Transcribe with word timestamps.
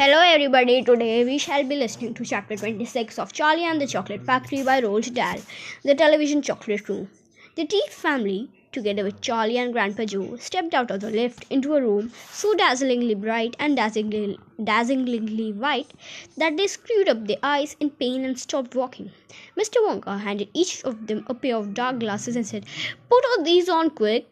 Hello, 0.00 0.18
everybody. 0.24 0.80
Today 0.84 1.24
we 1.24 1.38
shall 1.38 1.64
be 1.64 1.74
listening 1.74 2.14
to 2.14 2.24
chapter 2.24 2.56
26 2.56 3.18
of 3.18 3.32
Charlie 3.32 3.64
and 3.64 3.80
the 3.80 3.86
Chocolate 3.88 4.24
Factory 4.24 4.62
by 4.62 4.80
Roald 4.80 5.12
Dahl, 5.12 5.40
the 5.82 5.96
television 5.96 6.40
chocolate 6.40 6.88
room. 6.88 7.08
The 7.56 7.66
Teavee 7.66 7.90
family, 7.90 8.48
together 8.70 9.02
with 9.02 9.20
Charlie 9.20 9.58
and 9.58 9.72
Grandpa 9.72 10.04
Joe, 10.04 10.36
stepped 10.36 10.72
out 10.72 10.92
of 10.92 11.00
the 11.00 11.10
lift 11.10 11.46
into 11.50 11.74
a 11.74 11.80
room 11.80 12.12
so 12.30 12.54
dazzlingly 12.54 13.16
bright 13.16 13.56
and 13.58 13.76
dazzlingly, 13.76 14.38
dazzlingly 14.62 15.52
white 15.54 15.90
that 16.36 16.56
they 16.56 16.68
screwed 16.68 17.08
up 17.08 17.26
their 17.26 17.42
eyes 17.42 17.74
in 17.80 17.90
pain 17.90 18.24
and 18.24 18.38
stopped 18.38 18.76
walking. 18.76 19.10
Mr. 19.58 19.84
Wonka 19.84 20.20
handed 20.20 20.48
each 20.54 20.80
of 20.84 21.08
them 21.08 21.24
a 21.26 21.34
pair 21.34 21.56
of 21.56 21.74
dark 21.74 21.98
glasses 21.98 22.36
and 22.36 22.46
said, 22.46 22.66
Put 23.10 23.24
all 23.32 23.42
these 23.42 23.68
on 23.68 23.90
quick 23.90 24.28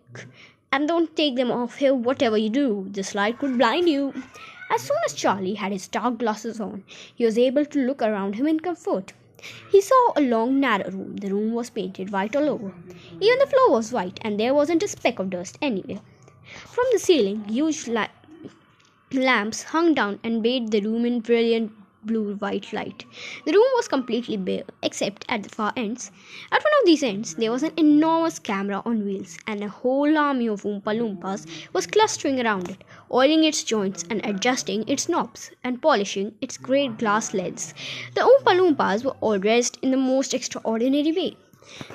and 0.71 0.87
don't 0.87 1.17
take 1.17 1.35
them 1.35 1.51
off 1.51 1.79
here, 1.79 1.93
whatever 1.93 2.39
you 2.39 2.51
do. 2.51 2.87
This 2.89 3.17
light 3.17 3.41
could 3.41 3.59
blind 3.59 3.89
you. 3.89 4.14
As 4.71 4.83
soon 4.83 4.96
as 5.07 5.14
Charlie 5.14 5.55
had 5.55 5.73
his 5.73 5.89
dark 5.89 6.19
glasses 6.19 6.61
on, 6.61 6.85
he 7.15 7.24
was 7.24 7.38
able 7.38 7.65
to 7.65 7.87
look 7.87 8.02
around 8.02 8.34
him 8.34 8.47
in 8.47 8.61
comfort. 8.61 9.12
He 9.70 9.80
saw 9.80 10.12
a 10.16 10.20
long, 10.20 10.61
narrow 10.61 10.91
room. 10.91 11.16
The 11.16 11.30
room 11.30 11.52
was 11.52 11.70
painted 11.70 12.11
white 12.11 12.34
all 12.34 12.48
over. 12.48 12.73
Even 13.21 13.38
the 13.38 13.47
floor 13.47 13.71
was 13.71 13.93
white, 13.93 14.19
and 14.23 14.41
there 14.41 14.55
wasn't 14.55 14.83
a 14.83 14.88
speck 14.88 15.19
of 15.19 15.30
dust 15.30 15.59
anywhere. 15.62 16.01
From 16.65 16.84
the 16.93 16.98
ceiling, 16.98 17.45
huge 17.48 17.87
la- 17.87 18.09
lamps 19.12 19.62
hung 19.62 19.95
down 19.95 20.19
and 20.23 20.43
bathed 20.43 20.73
the 20.73 20.80
room 20.80 21.05
in 21.05 21.21
brilliant 21.21 21.73
blue 22.06 22.37
white 22.37 22.73
light. 22.73 23.05
The 23.45 23.52
room 23.52 23.70
was 23.74 23.88
completely 23.88 24.37
bare, 24.37 24.65
except 24.83 25.24
at 25.28 25.42
the 25.42 25.48
far 25.48 25.73
ends. 25.77 26.10
At 26.52 26.62
one 26.62 26.73
of 26.80 26.87
these 26.87 27.02
ends, 27.02 27.34
there 27.34 27.51
was 27.51 27.62
an 27.62 27.73
enormous 27.77 28.38
camera 28.38 28.82
on 28.84 29.05
wheels, 29.05 29.38
and 29.46 29.62
a 29.62 29.69
whole 29.69 30.16
army 30.16 30.48
of 30.48 30.62
Oompa 30.62 30.96
Loompas 30.98 31.46
was 31.73 31.87
clustering 31.87 32.41
around 32.41 32.70
it, 32.70 32.84
oiling 33.12 33.45
its 33.45 33.65
joints 33.65 34.05
and 34.09 34.24
adjusting 34.24 34.88
its 34.88 35.09
knobs 35.09 35.51
and 35.65 35.82
polishing 35.82 36.34
its 36.41 36.56
great 36.56 36.98
glass 36.98 37.34
lids. 37.34 37.74
The 38.15 38.23
Oompa 38.23 38.57
Loompas 38.57 39.04
were 39.04 39.16
all 39.21 39.38
dressed 39.38 39.79
in 39.82 39.90
the 39.90 39.96
most 39.96 40.32
extraordinary 40.32 41.12
way. 41.12 41.37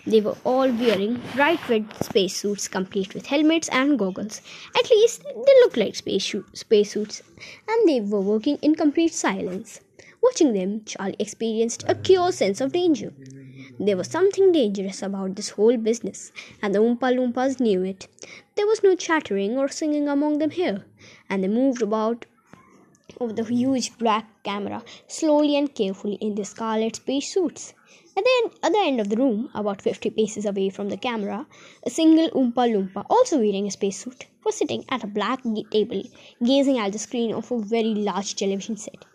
They 0.06 0.20
were 0.20 0.36
all 0.44 0.70
wearing 0.70 1.22
bright 1.34 1.70
red 1.70 1.86
spacesuits 2.04 2.68
complete 2.68 3.14
with 3.14 3.28
helmets 3.28 3.70
and 3.70 3.98
goggles. 3.98 4.42
At 4.78 4.90
least 4.90 5.24
they 5.24 5.54
looked 5.62 5.78
like 5.78 5.96
space 5.96 6.36
spacesuits, 6.54 7.24
and 7.70 7.88
they 7.88 8.02
were 8.02 8.20
working 8.20 8.58
in 8.62 8.76
complete 8.76 9.14
silence. 9.14 9.80
Watching 10.22 10.54
them, 10.54 10.84
Charlie 10.86 11.16
experienced 11.18 11.84
a 11.88 11.96
curious 11.96 12.38
sense 12.38 12.62
of 12.62 12.74
danger. 12.74 13.12
There 13.80 13.98
was 13.98 14.08
something 14.08 14.52
dangerous 14.52 15.02
about 15.02 15.36
this 15.36 15.50
whole 15.50 15.78
business, 15.78 16.32
and 16.62 16.76
the 16.76 16.80
Oompa 16.80 17.12
Loompas 17.16 17.60
knew 17.60 17.84
it. 17.84 18.08
There 18.56 18.68
was 18.68 18.84
no 18.84 18.96
chattering 18.96 19.58
or 19.58 19.68
singing 19.68 20.08
among 20.08 20.38
them 20.38 20.52
here, 20.52 20.86
and 21.30 21.44
they 21.44 21.48
moved 21.48 21.82
about 21.82 22.28
over 23.20 23.34
the 23.34 23.44
huge 23.44 23.98
black 23.98 24.44
camera 24.44 24.84
slowly 25.08 25.58
and 25.58 25.74
carefully 25.74 26.16
in 26.22 26.36
their 26.36 26.46
scarlet 26.46 26.98
spacesuits. 26.98 27.74
At 28.16 28.24
the 28.24 28.42
end, 28.44 28.52
other 28.62 28.80
end 28.80 29.02
of 29.02 29.10
the 29.10 29.18
room, 29.18 29.50
about 29.56 29.82
50 29.82 30.12
paces 30.12 30.46
away 30.46 30.70
from 30.70 30.90
the 30.90 30.98
camera, 30.98 31.48
a 31.84 31.90
single 31.90 32.30
Oompa 32.30 32.68
Loompa, 32.72 33.06
also 33.10 33.40
wearing 33.40 33.68
a 33.68 33.72
spacesuit, 33.72 34.28
was 34.46 34.56
sitting 34.56 34.86
at 34.90 35.04
a 35.04 35.08
black 35.08 35.42
table, 35.72 36.04
gazing 36.44 36.78
at 36.78 36.92
the 36.92 37.00
screen 37.00 37.34
of 37.34 37.52
a 37.52 37.60
very 37.60 37.96
large 37.96 38.36
television 38.36 38.78
set. 38.78 39.06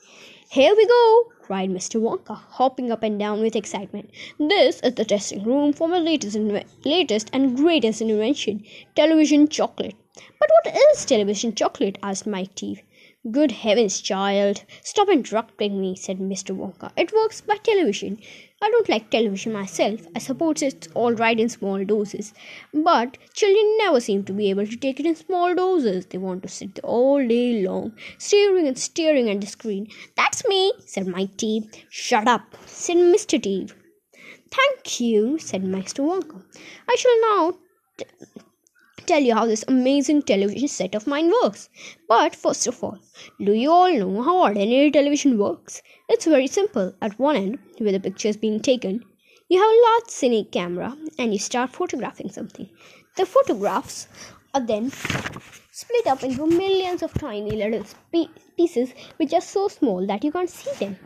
Here 0.49 0.77
we 0.77 0.87
go! 0.87 1.33
cried 1.43 1.71
Mr. 1.71 2.01
Wonka, 2.01 2.37
hopping 2.37 2.93
up 2.93 3.03
and 3.03 3.19
down 3.19 3.41
with 3.41 3.57
excitement. 3.57 4.11
This 4.39 4.81
is 4.81 4.95
the 4.95 5.05
testing 5.05 5.43
room 5.43 5.73
for 5.73 5.89
my 5.89 5.99
latest, 5.99 6.39
latest 6.85 7.31
and 7.33 7.57
greatest 7.57 8.01
invention, 8.01 8.65
television 8.95 9.49
chocolate. 9.49 9.97
But 10.39 10.49
what 10.49 10.77
is 10.93 11.05
television 11.05 11.53
chocolate? 11.53 11.99
asked 12.01 12.29
Mike 12.29 12.55
Teavee. 12.55 12.83
Good 13.29 13.51
heavens, 13.51 14.01
child! 14.01 14.63
Stop 14.83 15.09
interrupting 15.09 15.81
me, 15.81 15.97
said 15.97 16.19
Mr. 16.21 16.57
Wonka. 16.57 16.93
It 16.97 17.13
works 17.13 17.41
by 17.41 17.57
television. 17.57 18.21
I 18.63 18.71
don't 18.71 18.89
like 18.89 19.11
television 19.11 19.53
myself. 19.53 20.07
I 20.15 20.19
suppose 20.19 20.63
it's 20.63 20.89
all 20.95 21.13
right 21.15 21.39
in 21.39 21.49
small 21.49 21.85
doses. 21.85 22.35
But 22.73 23.19
children 23.35 23.77
never 23.79 24.01
seem 24.01 24.25
to 24.25 24.33
be 24.33 24.51
able 24.51 24.67
to 24.67 24.77
take 24.77 24.99
it 25.01 25.07
in 25.07 25.15
small 25.15 25.55
doses. 25.55 26.07
They 26.07 26.19
want 26.19 26.43
to 26.43 26.49
sit 26.49 26.79
all 26.83 27.27
day 27.27 27.63
long, 27.67 27.93
staring 28.19 28.67
and 28.67 28.79
staring 28.79 29.31
at 29.31 29.41
the 29.41 29.47
screen. 29.47 29.89
That's 30.17 30.47
me, 30.47 30.73
said 30.85 31.07
Mike 31.07 31.37
Teavee. 31.37 31.85
Shut 31.91 32.27
up, 32.27 32.57
said 32.67 32.97
Mr. 32.97 33.39
Teavee. 33.41 33.73
Thank 34.51 35.01
you, 35.01 35.39
said 35.39 35.63
Mr. 35.63 36.01
Wonka. 36.05 36.43
I 36.89 36.97
shall 36.97 37.21
now 37.21 37.59
t- 37.99 38.05
tell 39.07 39.23
you 39.23 39.35
how 39.35 39.47
this 39.47 39.65
amazing 39.69 40.23
television 40.23 40.69
set 40.69 40.95
of 40.95 41.07
mine 41.07 41.33
works. 41.43 41.69
But 42.09 42.35
first 42.35 42.67
of 42.67 42.83
all, 42.83 42.99
do 43.41 43.53
you 43.53 43.71
all 43.71 43.93
know 43.93 44.23
how 44.23 44.43
ordinary 44.43 44.91
television 44.91 45.39
works? 45.39 45.83
It's 46.09 46.27
very 46.27 46.47
simple. 46.47 46.95
At 47.01 47.19
one 47.19 47.37
end, 47.37 47.59
where 47.79 47.93
the 47.93 48.01
picture 48.01 48.29
is 48.29 48.37
being 48.37 48.61
taken, 48.61 49.05
you 49.49 49.61
have 49.61 49.71
a 49.71 49.83
large 49.89 50.11
cine 50.11 50.51
camera 50.51 50.97
and 51.19 51.33
you 51.33 51.39
start 51.39 51.71
photographing 51.71 52.31
something. 52.31 52.69
The 53.17 53.27
photographs 53.27 54.09
are 54.55 54.67
then 54.67 54.91
split 54.91 56.07
up 56.07 56.23
into 56.25 56.47
millions 56.47 57.03
of 57.03 57.15
tiny 57.15 57.53
little 57.53 57.85
pieces 58.57 58.93
which 59.19 59.33
are 59.33 59.41
so 59.41 59.69
small 59.69 60.07
that 60.07 60.25
you 60.25 60.33
can't 60.33 60.51
see 60.51 60.73
them. 60.85 60.97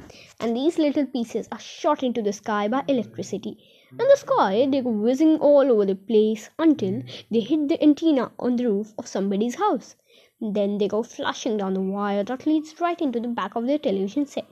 And 0.40 0.56
these 0.56 0.78
little 0.78 1.06
pieces 1.06 1.48
are 1.52 1.60
shot 1.60 2.02
into 2.02 2.22
the 2.22 2.32
sky 2.32 2.68
by 2.68 2.84
electricity. 2.88 3.58
In 3.90 3.98
the 3.98 4.16
sky, 4.16 4.66
they 4.70 4.80
go 4.80 4.90
whizzing 4.90 5.38
all 5.38 5.70
over 5.70 5.84
the 5.84 5.94
place 5.94 6.50
until 6.58 7.02
they 7.30 7.40
hit 7.40 7.68
the 7.68 7.82
antenna 7.82 8.32
on 8.38 8.56
the 8.56 8.68
roof 8.68 8.94
of 8.98 9.06
somebody's 9.06 9.56
house. 9.56 9.96
Then 10.40 10.78
they 10.78 10.88
go 10.88 11.02
flashing 11.02 11.56
down 11.56 11.74
the 11.74 11.80
wire 11.80 12.24
that 12.24 12.46
leads 12.46 12.80
right 12.80 13.00
into 13.00 13.20
the 13.20 13.28
back 13.28 13.56
of 13.56 13.66
their 13.66 13.78
television 13.78 14.26
set. 14.26 14.46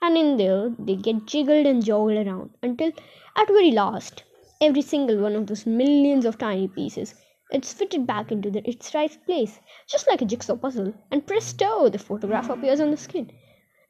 And 0.00 0.16
in 0.16 0.36
there, 0.36 0.74
they 0.78 0.96
get 0.96 1.26
jiggled 1.26 1.66
and 1.66 1.82
joggled 1.82 2.26
around 2.26 2.50
until, 2.62 2.92
at 3.36 3.46
very 3.48 3.70
last, 3.70 4.24
every 4.60 4.82
single 4.82 5.18
one 5.18 5.36
of 5.36 5.46
those 5.46 5.64
millions 5.64 6.24
of 6.24 6.38
tiny 6.38 6.68
pieces 6.68 7.14
it's 7.52 7.72
fitted 7.74 8.06
back 8.06 8.32
into 8.32 8.50
the, 8.50 8.66
its 8.66 8.94
right 8.94 9.14
place, 9.26 9.60
just 9.86 10.08
like 10.08 10.22
a 10.22 10.24
jigsaw 10.24 10.56
puzzle, 10.56 10.94
and 11.10 11.26
presto, 11.26 11.90
the 11.90 11.98
photograph 11.98 12.48
appears 12.48 12.80
on 12.80 12.90
the 12.90 12.96
screen. 12.96 13.30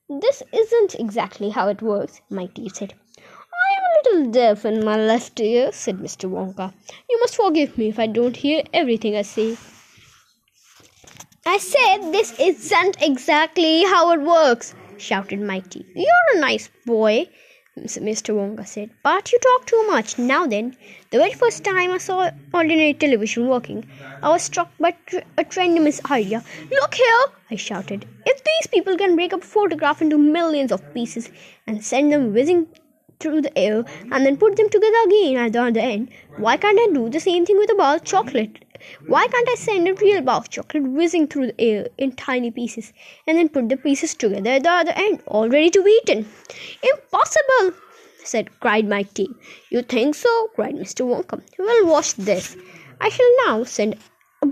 This 0.08 0.42
isn't 0.52 0.96
exactly 0.96 1.50
how 1.50 1.68
it 1.68 1.80
works, 1.80 2.20
Mike 2.28 2.54
Teavee 2.54 2.74
said. 2.74 2.94
Little 4.04 4.32
deaf 4.32 4.64
in 4.64 4.84
my 4.84 4.96
left 4.96 5.38
ear, 5.38 5.70
said 5.70 5.98
Mr. 5.98 6.28
Wonka. 6.28 6.72
You 7.08 7.20
must 7.20 7.36
forgive 7.36 7.78
me 7.78 7.88
if 7.88 8.00
I 8.00 8.08
don't 8.08 8.36
hear 8.36 8.62
everything 8.72 9.14
I 9.14 9.22
say. 9.22 9.56
I 11.46 11.58
said 11.58 12.10
this 12.10 12.38
isn't 12.40 12.96
exactly 13.00 13.84
how 13.84 14.10
it 14.12 14.20
works, 14.20 14.74
shouted 14.96 15.38
Teavee. 15.40 15.84
You're 15.94 16.36
a 16.36 16.40
nice 16.40 16.68
boy, 16.84 17.28
Mr. 17.78 18.34
Wonka 18.34 18.66
said. 18.66 18.90
But 19.04 19.30
you 19.30 19.38
talk 19.38 19.66
too 19.66 19.86
much. 19.86 20.18
Now 20.18 20.46
then, 20.46 20.76
the 21.10 21.18
very 21.18 21.34
first 21.34 21.62
time 21.62 21.92
I 21.92 21.98
saw 21.98 22.30
ordinary 22.52 22.94
television 22.94 23.46
working, 23.46 23.88
I 24.20 24.30
was 24.30 24.42
struck 24.42 24.70
by 24.80 24.96
a 25.38 25.44
tremendous 25.44 26.00
idea. 26.10 26.42
Look 26.70 26.94
here, 26.94 27.24
I 27.52 27.56
shouted. 27.56 28.04
If 28.26 28.42
these 28.42 28.66
people 28.66 28.96
can 28.96 29.14
break 29.14 29.32
up 29.32 29.42
a 29.42 29.46
photograph 29.46 30.02
into 30.02 30.18
millions 30.18 30.72
of 30.72 30.92
pieces 30.92 31.30
and 31.68 31.84
send 31.84 32.12
them 32.12 32.32
whizzing 32.32 32.66
through 33.22 33.42
the 33.42 33.56
air 33.56 33.84
and 34.10 34.26
then 34.26 34.36
put 34.36 34.56
them 34.56 34.68
together 34.68 35.02
again 35.06 35.36
at 35.36 35.52
the 35.52 35.62
other 35.62 35.80
end, 35.80 36.10
why 36.36 36.56
can't 36.56 36.78
I 36.78 36.92
do 36.92 37.08
the 37.08 37.20
same 37.20 37.46
thing 37.46 37.56
with 37.58 37.70
a 37.70 37.74
bar 37.76 37.96
of 37.96 38.04
chocolate? 38.04 38.64
Why 39.06 39.28
can't 39.28 39.48
I 39.48 39.54
send 39.54 39.88
a 39.88 39.94
real 39.94 40.22
bar 40.22 40.38
of 40.38 40.50
chocolate 40.50 40.82
whizzing 40.82 41.28
through 41.28 41.46
the 41.46 41.60
air 41.60 41.88
in 41.98 42.12
tiny 42.12 42.50
pieces 42.50 42.92
and 43.26 43.38
then 43.38 43.48
put 43.48 43.68
the 43.68 43.76
pieces 43.76 44.14
together 44.14 44.50
at 44.50 44.64
the 44.64 44.70
other 44.70 44.92
end, 44.96 45.22
all 45.26 45.48
ready 45.48 45.70
to 45.70 45.82
be 45.82 46.00
eaten? 46.02 46.26
Impossible! 46.82 47.78
said 48.24 48.48
cried 48.60 48.88
Mike 48.88 49.14
Teavee. 49.14 49.34
You 49.70 49.82
think 49.82 50.14
so? 50.14 50.48
cried 50.54 50.74
Mr. 50.74 51.06
Wonka. 51.06 51.40
Well, 51.58 51.86
watch 51.86 52.14
this. 52.14 52.56
I 53.00 53.08
shall 53.08 53.36
now 53.46 53.64
send 53.64 53.98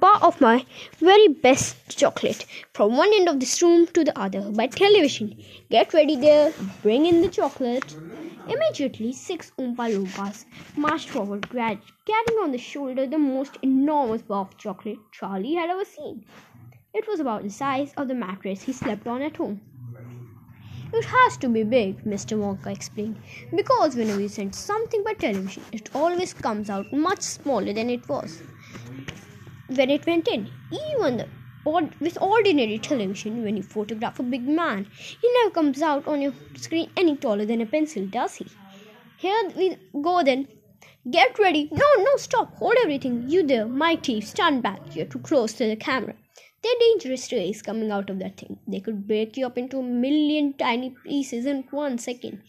bar 0.00 0.18
of 0.22 0.40
my 0.40 0.64
very 0.98 1.28
best 1.28 1.98
chocolate 1.98 2.46
from 2.72 2.96
one 2.96 3.12
end 3.12 3.28
of 3.28 3.38
this 3.38 3.60
room 3.60 3.86
to 3.88 4.02
the 4.02 4.18
other 4.18 4.50
by 4.50 4.66
television. 4.66 5.36
Get 5.70 5.92
ready 5.92 6.16
there. 6.16 6.54
Bring 6.82 7.04
in 7.04 7.20
the 7.20 7.28
chocolate. 7.28 7.94
Immediately, 8.48 9.12
six 9.12 9.52
Oompa 9.58 9.86
Loompas 9.92 10.46
marched 10.74 11.10
forward, 11.10 11.46
carrying 11.50 12.38
on 12.42 12.50
the 12.50 12.58
shoulder 12.58 13.06
the 13.06 13.18
most 13.18 13.58
enormous 13.60 14.22
bar 14.22 14.40
of 14.40 14.56
chocolate 14.56 14.98
Charlie 15.12 15.54
had 15.54 15.68
ever 15.68 15.84
seen. 15.84 16.24
It 16.94 17.06
was 17.06 17.20
about 17.20 17.42
the 17.42 17.50
size 17.50 17.92
of 17.98 18.08
the 18.08 18.14
mattress 18.14 18.62
he 18.62 18.72
slept 18.72 19.06
on 19.06 19.20
at 19.20 19.36
home. 19.36 19.60
It 20.92 21.04
has 21.04 21.36
to 21.36 21.48
be 21.48 21.62
big, 21.62 22.04
Mr. 22.04 22.38
Wonka 22.38 22.72
explained, 22.72 23.18
because 23.54 23.94
whenever 23.94 24.20
you 24.20 24.28
send 24.28 24.54
something 24.54 25.04
by 25.04 25.12
television, 25.12 25.62
it 25.70 25.94
always 25.94 26.32
comes 26.32 26.70
out 26.70 26.90
much 26.92 27.20
smaller 27.20 27.72
than 27.74 27.90
it 27.90 28.08
was 28.08 28.42
when 29.76 29.90
it 29.90 30.06
went 30.06 30.28
in. 30.28 30.48
Even 30.72 31.16
the 31.18 31.28
Or 31.64 31.82
with 32.00 32.16
ordinary 32.22 32.78
television, 32.78 33.42
when 33.44 33.56
you 33.56 33.62
photograph 33.62 34.18
a 34.18 34.22
big 34.22 34.48
man, 34.48 34.86
he 35.22 35.30
never 35.34 35.50
comes 35.50 35.82
out 35.82 36.06
on 36.06 36.22
your 36.22 36.32
screen 36.56 36.88
any 36.96 37.16
taller 37.16 37.44
than 37.44 37.60
a 37.60 37.66
pencil, 37.66 38.06
does 38.06 38.36
he? 38.36 38.46
Here 39.18 39.42
we 39.56 39.76
go 40.00 40.22
then. 40.22 40.48
Get 41.10 41.38
ready. 41.38 41.68
No, 41.72 41.88
no, 41.98 42.16
stop. 42.16 42.54
Hold 42.56 42.76
everything. 42.82 43.28
You 43.28 43.46
there, 43.46 43.66
Teavee, 43.66 44.22
stand 44.22 44.62
back. 44.62 44.80
You're 44.94 45.06
too 45.06 45.18
close 45.18 45.52
to 45.54 45.66
the 45.66 45.76
camera. 45.76 46.14
They're 46.62 46.80
dangerous 46.80 47.30
rays 47.32 47.62
coming 47.62 47.90
out 47.90 48.10
of 48.10 48.18
that 48.18 48.38
thing. 48.38 48.58
They 48.66 48.80
could 48.80 49.06
break 49.06 49.36
you 49.36 49.46
up 49.46 49.58
into 49.58 49.78
a 49.78 49.82
million 49.82 50.54
tiny 50.54 50.94
pieces 51.04 51.46
in 51.46 51.64
one 51.70 51.98
second. 51.98 52.42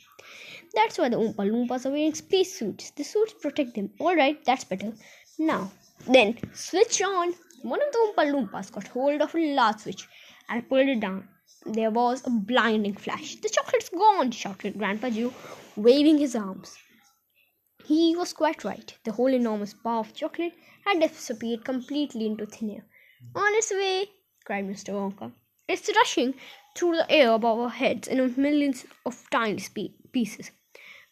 That's 0.74 0.98
why 0.98 1.10
the 1.10 1.18
Oompa 1.18 1.44
Loompas 1.50 1.86
are 1.86 1.92
wearing 1.92 2.14
spacesuits. 2.14 2.92
The 2.92 3.04
suits 3.04 3.34
protect 3.42 3.76
them. 3.76 3.92
Alright, 4.00 4.44
that's 4.46 4.64
better. 4.64 4.94
Now, 5.38 5.72
then, 6.08 6.38
switch 6.54 7.02
on. 7.02 7.34
One 7.64 7.82
of 7.82 7.92
the 7.92 8.00
Oompa 8.00 8.32
Loompas 8.32 8.72
got 8.72 8.88
hold 8.88 9.22
of 9.22 9.36
a 9.36 9.54
large 9.54 9.80
switch 9.80 10.08
and 10.50 10.68
pulled 10.68 10.88
it 10.88 11.00
down. 11.00 11.28
There 11.66 11.92
was 11.92 12.26
a 12.26 12.30
blinding 12.30 12.96
flash. 12.96 13.36
The 13.36 13.50
chocolate's 13.50 13.90
gone, 13.90 14.32
shouted 14.32 14.78
Grandpa 14.78 15.10
Joe, 15.10 15.34
waving 15.76 16.18
his 16.18 16.36
arms. 16.36 16.76
He 17.86 18.16
was 18.16 18.34
quite 18.34 18.64
right. 18.64 18.94
The 19.04 19.12
whole 19.12 19.34
enormous 19.34 19.74
bar 19.74 20.00
of 20.00 20.14
chocolate 20.14 20.54
had 20.86 21.00
disappeared 21.00 21.66
completely 21.66 22.26
into 22.26 22.46
thin 22.46 22.72
air. 22.72 22.86
On 23.36 23.54
its 23.56 23.72
way, 23.72 24.08
cried 24.46 24.66
Mr. 24.66 24.94
Wonka. 24.94 25.32
It's 25.68 25.90
rushing 25.96 26.34
through 26.76 26.98
the 26.98 27.12
air 27.12 27.32
above 27.32 27.60
our 27.60 27.70
heads 27.70 28.08
in 28.08 28.34
millions 28.38 28.86
of 29.06 29.30
tiny 29.30 29.60
pieces. 30.12 30.52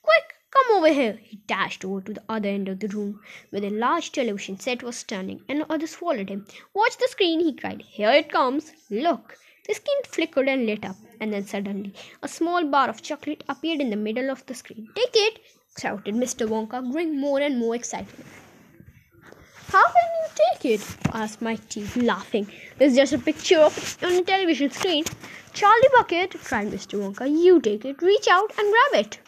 Quick, 0.02 0.34
come 0.70 0.84
over 0.84 0.94
here! 0.94 1.20
He 1.24 1.38
dashed 1.48 1.84
over 1.84 2.02
to 2.02 2.14
the 2.14 2.24
other 2.30 2.48
end 2.48 2.70
of 2.70 2.80
the 2.80 2.90
room, 2.90 3.22
where 3.50 3.62
the 3.62 3.72
large 3.72 4.12
television 4.12 4.60
set 4.60 4.84
was 4.84 4.98
standing, 4.98 5.42
and 5.50 5.66
others 5.68 5.96
followed 5.96 6.30
him. 6.30 6.46
Watch 6.76 6.98
the 6.98 7.08
screen, 7.08 7.40
he 7.40 7.56
cried. 7.56 7.82
Here 7.82 8.12
it 8.12 8.32
comes. 8.32 8.72
Look! 8.92 9.36
The 9.66 9.74
screen 9.74 10.04
flickered 10.06 10.48
and 10.48 10.68
lit 10.68 10.86
up, 10.86 10.96
and 11.20 11.34
then 11.34 11.48
suddenly 11.48 11.94
a 12.22 12.28
small 12.28 12.64
bar 12.66 12.88
of 12.88 13.02
chocolate 13.02 13.44
appeared 13.50 13.82
in 13.82 13.90
the 13.90 13.96
middle 13.96 14.30
of 14.30 14.46
the 14.46 14.54
screen. 14.54 14.88
Take 14.96 15.16
it! 15.16 15.40
shouted 15.80 16.14
Mr. 16.14 16.48
Wonka, 16.48 16.84
growing 16.92 17.20
more 17.20 17.40
and 17.40 17.58
more 17.58 17.74
excited. 17.74 18.26
How 19.70 19.86
can 19.86 20.10
you 20.20 20.28
take 20.36 20.66
it? 20.74 20.98
asked 21.14 21.42
Mighty, 21.42 21.88
laughing. 21.96 22.48
It's 22.80 22.96
just 22.96 23.14
a 23.14 23.18
picture 23.18 23.60
of 23.60 23.76
it 23.76 24.04
on 24.04 24.12
a 24.12 24.22
television 24.24 24.70
screen. 24.70 25.06
Charlie 25.54 25.94
Bucket, 25.96 26.36
cried 26.44 26.68
Mr. 26.68 27.00
Wonka, 27.00 27.28
you 27.28 27.60
take 27.60 27.86
it, 27.86 28.04
reach 28.04 28.28
out 28.28 28.52
and 28.60 28.72
grab 28.72 29.06
it. 29.06 29.20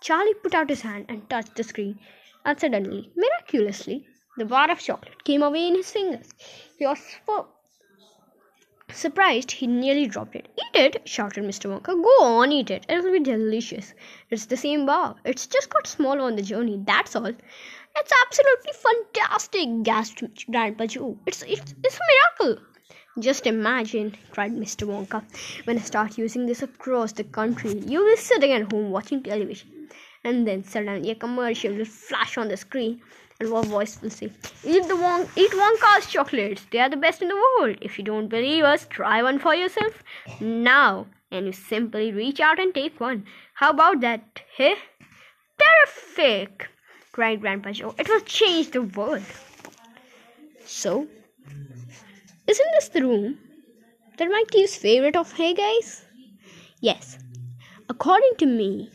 Charlie 0.00 0.34
put 0.34 0.54
out 0.54 0.68
his 0.68 0.82
hand 0.82 1.06
and 1.08 1.28
touched 1.28 1.56
the 1.56 1.64
screen, 1.64 1.98
and 2.44 2.58
suddenly, 2.60 3.10
miraculously, 3.16 4.06
the 4.36 4.44
bar 4.44 4.70
of 4.70 4.78
chocolate 4.78 5.24
came 5.24 5.42
away 5.42 5.68
in 5.68 5.74
his 5.74 5.90
fingers. 5.90 6.32
He 6.78 6.86
was 6.86 7.00
so 7.26 7.48
surprised 8.92 9.50
he 9.50 9.66
nearly 9.66 10.06
dropped 10.06 10.36
it. 10.36 10.48
Eat 10.56 10.78
it, 10.78 11.08
shouted 11.08 11.42
Mr. 11.44 11.70
Wonka. 11.70 11.94
Go 12.00 12.24
on, 12.24 12.52
eat 12.52 12.70
it. 12.70 12.86
It'll 12.88 13.12
be 13.12 13.20
delicious. 13.20 13.94
It's 14.30 14.46
the 14.46 14.56
same 14.56 14.86
bar. 14.86 15.16
It's 15.24 15.46
just 15.46 15.70
got 15.70 15.86
smaller 15.86 16.20
on 16.20 16.36
the 16.36 16.42
journey, 16.42 16.80
that's 16.86 17.16
all. 17.16 17.26
It's 17.26 18.12
absolutely 18.26 18.72
fantastic, 18.74 19.82
gasped 19.82 20.50
Grandpa 20.50 20.86
Joe. 20.86 21.18
It's, 21.26 21.42
it's, 21.42 21.74
it's 21.82 21.96
a 21.96 22.44
miracle. 22.44 22.62
Just 23.18 23.46
imagine, 23.46 24.14
cried 24.30 24.52
Mr. 24.52 24.86
Wonka, 24.86 25.24
when 25.64 25.78
I 25.78 25.80
start 25.80 26.18
using 26.18 26.44
this 26.44 26.62
across 26.62 27.12
the 27.12 27.24
country, 27.24 27.72
you'll 27.86 28.04
be 28.04 28.16
sitting 28.16 28.52
at 28.52 28.70
home 28.70 28.90
watching 28.90 29.22
television, 29.22 29.70
and 30.26 30.46
then 30.46 30.62
suddenly 30.64 31.10
a 31.12 31.14
commercial 31.14 31.72
will 31.72 31.84
flash 31.84 32.36
on 32.36 32.48
the 32.48 32.56
screen, 32.56 33.00
and 33.38 33.50
one 33.50 33.66
voice 33.72 33.92
will 34.02 34.10
say, 34.10 34.28
"Eat 34.74 34.88
the 34.88 34.96
Won- 35.02 35.28
eat 35.42 35.52
Wonka's 35.60 36.08
chocolates. 36.14 36.64
They 36.70 36.80
are 36.84 36.88
the 36.94 37.02
best 37.04 37.22
in 37.26 37.28
the 37.32 37.42
world. 37.42 37.76
If 37.80 37.96
you 37.98 38.04
don't 38.08 38.32
believe 38.32 38.64
us, 38.70 38.86
try 38.96 39.18
one 39.26 39.38
for 39.44 39.54
yourself 39.54 40.02
now." 40.40 41.06
And 41.30 41.46
you 41.50 41.52
simply 41.52 42.10
reach 42.16 42.40
out 42.48 42.64
and 42.64 42.74
take 42.74 43.00
one. 43.04 43.22
How 43.62 43.70
about 43.76 44.00
that? 44.00 44.42
Hey, 44.56 44.74
terrific! 45.62 46.68
cried 47.12 47.40
Grandpa 47.40 47.72
Joe. 47.78 47.94
It 47.98 48.08
will 48.08 48.26
change 48.34 48.70
the 48.72 48.82
world. 48.82 49.24
So, 50.64 50.92
isn't 52.54 52.76
this 52.76 52.88
the 52.88 53.02
room 53.08 53.38
that 54.18 54.36
Mike 54.36 54.50
Teavee's 54.50 54.76
favorite 54.76 55.24
of 55.24 55.32
Hey 55.40 55.54
Guys? 55.64 56.04
Yes, 56.80 57.18
according 57.88 58.38
to 58.44 58.54
me. 58.60 58.90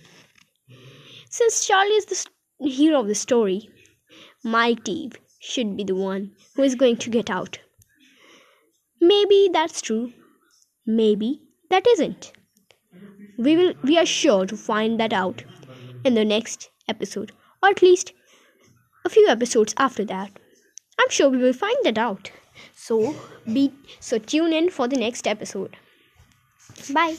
Since 1.32 1.66
Charlie 1.66 1.92
is 1.92 2.06
the 2.06 2.70
hero 2.70 3.00
of 3.00 3.08
the 3.08 3.16
story, 3.16 3.70
my 4.44 4.74
team 4.74 5.14
should 5.40 5.78
be 5.78 5.84
the 5.86 5.96
one 5.96 6.36
who 6.56 6.64
is 6.64 6.76
going 6.76 6.98
to 6.98 7.10
get 7.10 7.30
out. 7.30 7.60
Maybe 9.00 9.50
that's 9.52 9.82
true. 9.82 10.12
Maybe 10.86 11.42
that 11.70 11.88
isn't. 11.88 12.34
We 13.38 13.56
will 13.56 13.74
we 13.82 13.98
are 13.98 14.06
sure 14.06 14.46
to 14.46 14.58
find 14.58 15.00
that 15.00 15.14
out 15.14 15.44
in 16.04 16.16
the 16.16 16.26
next 16.26 16.70
episode 16.90 17.32
or 17.64 17.70
at 17.70 17.82
least 17.82 18.12
a 19.06 19.10
few 19.10 19.28
episodes 19.30 19.74
after 19.78 20.04
that. 20.06 20.32
I'm 21.00 21.10
sure 21.10 21.30
we 21.30 21.38
will 21.38 21.54
find 21.54 21.78
that 21.84 21.98
out. 21.98 22.30
So 22.76 23.16
be 23.46 23.74
so 24.02 24.18
tune 24.18 24.52
in 24.52 24.70
for 24.70 24.88
the 24.88 24.98
next 24.98 25.26
episode. 25.28 25.78
Bye. 26.94 27.18